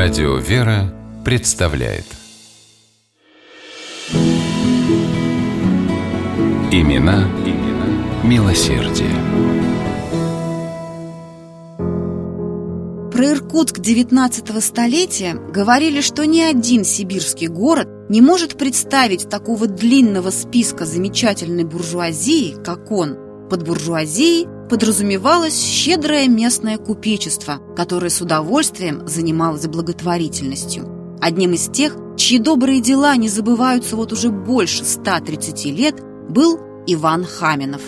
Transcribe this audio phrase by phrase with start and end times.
[0.00, 2.04] Радио «Вера» представляет
[6.70, 9.10] Имена, имена милосердие.
[13.10, 20.30] Про Иркутск 19 столетия говорили, что ни один сибирский город не может представить такого длинного
[20.30, 23.27] списка замечательной буржуазии, как он.
[23.50, 31.16] Под буржуазией подразумевалось щедрое местное купечество, которое с удовольствием занималось благотворительностью.
[31.20, 35.96] Одним из тех, чьи добрые дела не забываются вот уже больше 130 лет,
[36.28, 37.80] был Иван Хаминов.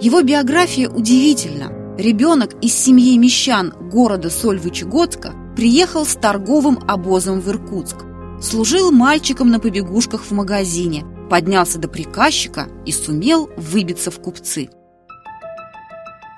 [0.00, 1.96] Его биография удивительна.
[1.96, 7.98] Ребенок из семьи мещан города Сольвычегодска приехал с торговым обозом в Иркутск.
[8.42, 14.70] Служил мальчиком на побегушках в магазине, поднялся до приказчика и сумел выбиться в купцы.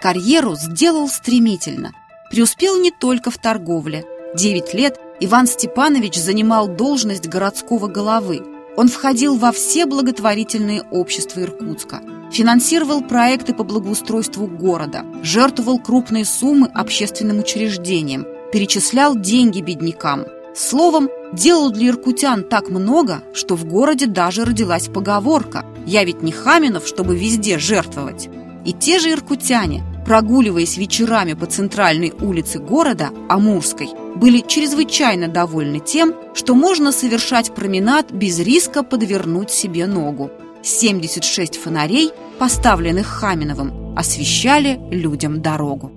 [0.07, 1.91] Карьеру сделал стремительно.
[2.31, 4.05] Преуспел не только в торговле.
[4.37, 8.41] Девять лет Иван Степанович занимал должность городского головы.
[8.77, 16.71] Он входил во все благотворительные общества Иркутска, финансировал проекты по благоустройству города, жертвовал крупные суммы
[16.73, 20.27] общественным учреждениям, перечислял деньги беднякам.
[20.55, 26.31] Словом, делал для иркутян так много, что в городе даже родилась поговорка «Я ведь не
[26.31, 28.29] Хаминов, чтобы везде жертвовать».
[28.65, 36.15] И те же иркутяне, прогуливаясь вечерами по центральной улице города, Амурской, были чрезвычайно довольны тем,
[36.33, 40.31] что можно совершать променад без риска подвернуть себе ногу.
[40.63, 45.91] 76 фонарей, поставленных Хаминовым, освещали людям дорогу.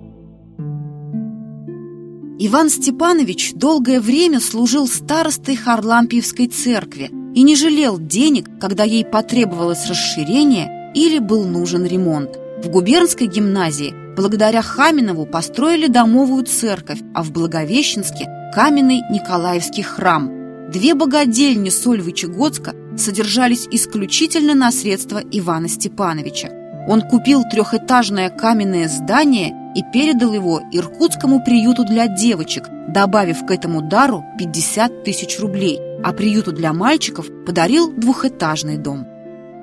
[2.42, 9.86] Иван Степанович долгое время служил старостой Харлампиевской церкви и не жалел денег, когда ей потребовалось
[9.88, 12.40] расширение или был нужен ремонт.
[12.62, 20.70] В губернской гимназии благодаря Хаминову построили домовую церковь, а в Благовещенске– каменный Николаевский храм.
[20.70, 26.50] Две богадельни Сольвычегодска содержались исключительно на средства Ивана Степановича.
[26.86, 33.80] Он купил трехэтажное каменное здание и передал его Иркутскому приюту для девочек, добавив к этому
[33.80, 39.06] дару 50 тысяч рублей, а приюту для мальчиков подарил двухэтажный дом.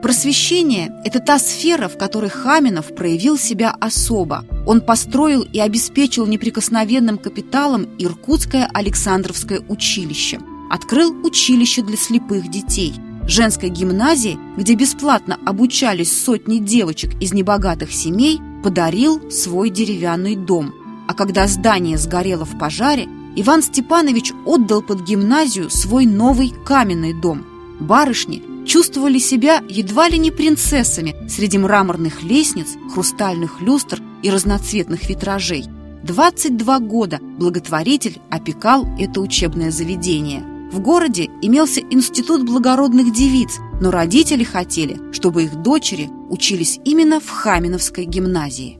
[0.07, 4.45] Просвещение– это та сфера, в которой Хаминов проявил себя особо.
[4.65, 10.39] Он построил и обеспечил неприкосновенным капиталом Иркутское Александровское училище.
[10.71, 12.93] Открыл училище для слепых детей.
[13.27, 20.73] Женской гимназии, где бесплатно обучались сотни девочек из небогатых семей, подарил свой деревянный дом.
[21.09, 27.43] А когда здание сгорело в пожаре, Иван Степанович отдал под гимназию свой новый каменный дом.
[27.81, 35.65] Барышни– чувствовали себя едва ли не принцессами среди мраморных лестниц, хрустальных люстр и разноцветных витражей.
[36.03, 40.43] 22 года благотворитель опекал это учебное заведение.
[40.71, 47.29] В городе имелся институт благородных девиц, но родители хотели, чтобы их дочери учились именно в
[47.29, 48.79] Хаминовской гимназии.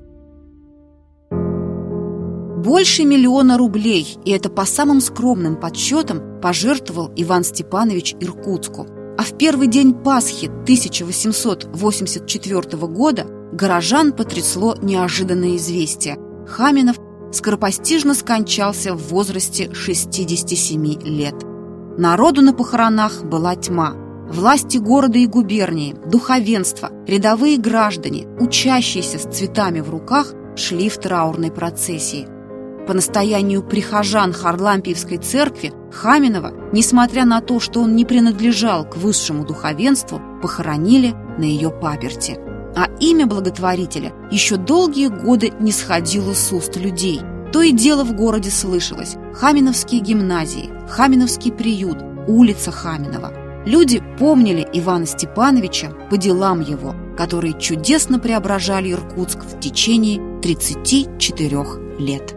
[2.63, 8.87] Больше миллиона рублей, и это по самым скромным подсчетам, пожертвовал Иван Степанович Иркутску–
[9.17, 16.17] а в первый день Пасхи 1884 года горожан потрясло неожиданное известие.
[16.47, 16.97] Хаминов
[17.31, 21.35] скоропостижно скончался в возрасте 67 лет.
[21.97, 23.95] Народу на похоронах была тьма.
[24.29, 31.49] Власти города и губернии, духовенство, рядовые граждане, учащиеся с цветами в руках, шли в траурной
[31.49, 32.27] процессии–
[32.87, 39.45] по настоянию прихожан Харлампиевской церкви Хаминова, несмотря на то, что он не принадлежал к высшему
[39.45, 42.39] духовенству, похоронили на ее паперти.
[42.75, 47.21] А имя благотворителя еще долгие годы не сходило с уст людей.
[47.51, 53.33] То и дело в городе слышалось Хаминовские гимназии, Хаминовский приют, улица Хаминова.
[53.65, 61.63] Люди помнили Ивана Степановича по делам его, которые чудесно преображали Иркутск в течение 34
[61.99, 62.36] лет.